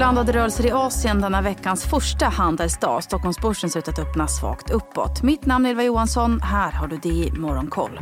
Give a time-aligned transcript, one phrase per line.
[0.00, 3.04] Blandade rörelser i Asien denna veckans första handelsdag.
[3.04, 5.22] Stockholmsbörsen ser ut att öppna svagt uppåt.
[5.22, 6.40] Mitt namn är Ylva Johansson.
[6.40, 8.00] Här har du det i Morgonkoll.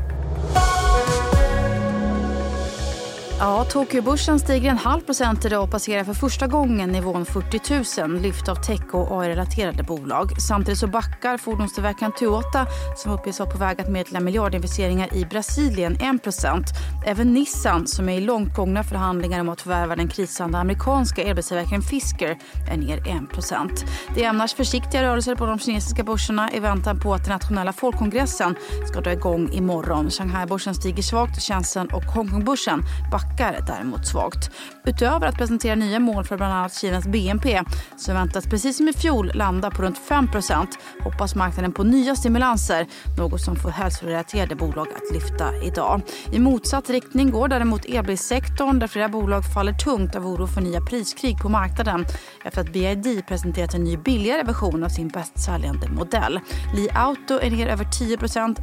[3.40, 8.20] Ja, Tokyobörsen stiger en halv procent idag och passerar för första gången nivån 40 000
[8.20, 10.40] lyft av tech och AI-relaterade bolag.
[10.40, 12.66] Samtidigt så backar fordonstillverkaren Toyota
[12.96, 16.66] som uppges vara på väg att meddela miljardinvesteringar i Brasilien 1 procent.
[17.06, 21.82] Även Nissan som är i långt gångna förhandlingar om att förvärva den krisande amerikanska elbilstillverkaren
[21.82, 22.38] Fisker
[22.70, 23.84] är ner 1 procent.
[24.14, 27.72] Det är annars försiktiga rörelser på de kinesiska börserna i väntan på att den nationella
[27.72, 28.54] folkkongressen
[28.90, 30.10] ska dra igång imorgon.
[30.10, 34.50] Shanghai-börsen stiger svagt, Shenzhen och Hongkongbörsen backar backar däremot svagt.
[34.84, 37.62] Utöver att presentera nya mål för bland annat Kinas BNP
[37.96, 40.66] som väntas precis som i fjol landa på runt 5%
[41.04, 42.86] hoppas marknaden på nya stimulanser,
[43.18, 46.00] något som får hälsorelaterade bolag att lyfta idag.
[46.32, 50.80] I motsatt riktning går däremot elbilssektorn där flera bolag faller tungt av oro för nya
[50.80, 52.06] priskrig på marknaden
[52.44, 56.40] efter att BID presenterat en ny billigare version av sin bästsäljande modell.
[56.74, 58.18] Li Auto är ner över 10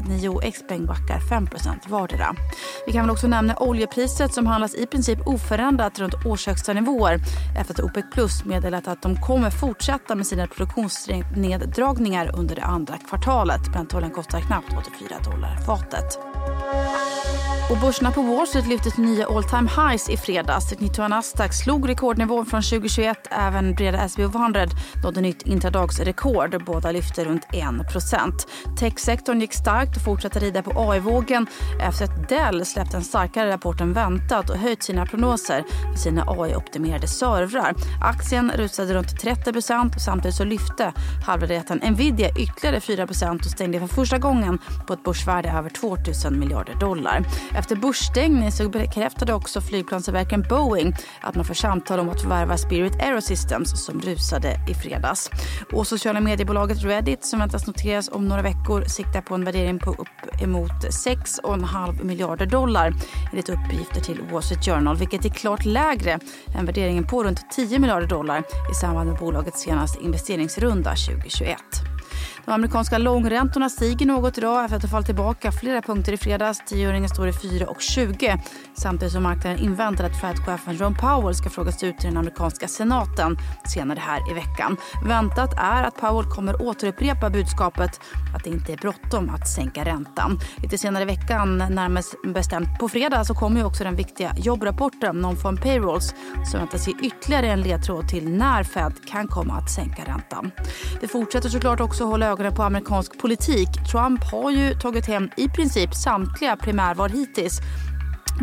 [0.07, 2.35] Nio och Xpeng backar 5% vardera.
[2.85, 7.19] Vi kan väl också nämna oljepriset som handlas i princip oförändrat runt årshögsta nivåer
[7.59, 12.97] efter att OPEC Plus meddelat att de kommer fortsätta med sina produktionsneddragningar under det andra
[12.97, 13.71] kvartalet.
[13.71, 16.19] Brentoljan kostar knappt 84 dollar fatet.
[17.69, 20.69] Och börserna på Wall Street lyfte till nya all time highs i fredags.
[20.69, 23.27] Teknitua Nasdaq slog rekordnivån från 2021.
[23.31, 24.65] Även breda S&P 100
[25.03, 26.63] nådde nytt intradagsrekord.
[26.65, 28.31] Båda lyfte runt 1%
[28.79, 31.47] Techsektorn gick starkt och fortsatte rida på AI-vågen
[31.81, 36.23] efter att Dell släppt en starkare rapport än väntat och höjt sina prognoser för sina
[36.27, 37.73] AI-optimerade servrar.
[38.01, 39.57] Aktien rusade runt 30
[39.95, 40.93] och samtidigt så lyfte
[41.27, 46.33] halvledarjätten Nvidia ytterligare 4% och stängde för första gången på ett börsvärde över 2 000
[46.33, 47.25] miljarder dollar.
[47.55, 52.95] Efter börsstängning så bekräftade också flygplanstillverkaren Boeing att man får samtal om att förvärva Spirit
[53.01, 55.29] Aerosystems som rusade i fredags.
[55.73, 59.91] Och sociala mediebolaget Reddit som väntas noteras om några veckor siktar på en värdering på
[59.91, 62.93] upp emot 6,5 miljarder dollar
[63.31, 66.19] enligt uppgifter till Wall Street Journal vilket är klart lägre
[66.55, 71.94] än värderingen på runt 10 miljarder dollar i samband med bolagets senaste investeringsrunda 2021.
[72.45, 76.65] De amerikanska långräntorna stiger något idag efter att ha fallit tillbaka flera punkter i fredags.
[76.65, 78.39] Tioöringen står i 4,20
[78.73, 83.37] samtidigt som marknaden inväntar att Fed-chefen John Powell ska frågas ut till den amerikanska senaten
[83.73, 84.77] senare här i veckan.
[85.05, 87.99] Väntat är att Powell kommer återupprepa budskapet
[88.35, 90.39] att det inte är bråttom att sänka räntan.
[90.55, 95.15] Lite senare i veckan, närmast bestämt på fredag, så kommer ju också den viktiga jobbrapporten
[95.21, 96.13] Non-Farm Payrolls
[96.51, 100.51] som väntas ge ytterligare en ledtråd till när Fed kan komma att sänka räntan.
[101.01, 103.67] Vi fortsätter såklart också hålla ögonen på amerikansk politik.
[103.91, 107.59] Trump har ju tagit hem i princip samtliga primärval hittills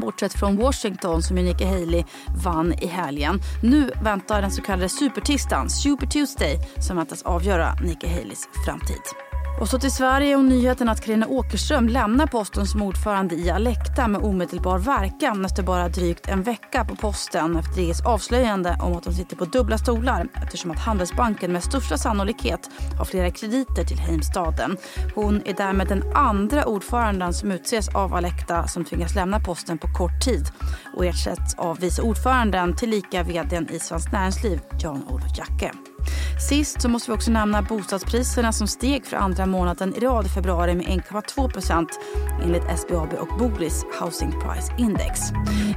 [0.00, 2.04] bortsett från Washington som Nikki Haley
[2.44, 3.40] vann i helgen.
[3.62, 9.31] Nu väntar den så kallade supertisdagen, Super Tuesday, som väntas avgöra Nikki Haleys framtid.
[9.60, 14.08] Och så till Sverige och nyheten att Carina Åkerström lämnar posten som ordförande i Alecta
[14.08, 19.04] med omedelbar verkan efter bara drygt en vecka på posten efter DIs avslöjande om att
[19.04, 23.98] hon sitter på dubbla stolar eftersom att Handelsbanken med största sannolikhet har flera krediter till
[23.98, 24.76] Heimstaden.
[25.14, 29.88] Hon är därmed den andra ordföranden som utses av Alecta som tvingas lämna posten på
[29.88, 30.46] kort tid
[30.96, 35.72] och ersätts av vice ordföranden tillika vd i Svenskt Näringsliv, Jan-Olof Jacke.
[36.48, 40.28] Sist så måste vi också nämna bostadspriserna som steg för andra månaden i rad i
[40.28, 41.88] februari med 1,2 procent
[42.42, 45.20] enligt SBAB och Boris Housing Price Index.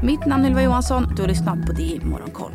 [0.03, 1.13] Mitt namn är Ylva Johansson.
[1.15, 2.51] Du har lyssnat på det i Morgonkoll.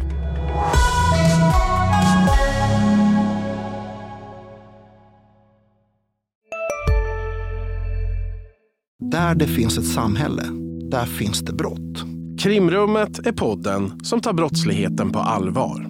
[9.10, 10.42] Där det finns ett samhälle,
[10.90, 12.04] där finns det brott.
[12.38, 15.89] Krimrummet är podden som tar brottsligheten på allvar.